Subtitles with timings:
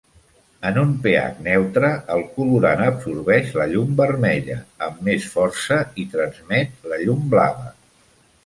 [0.69, 6.93] En un pH neutre, el colorant absorbeix la llum vermella amb més força i transmet
[6.95, 7.73] la llum blava.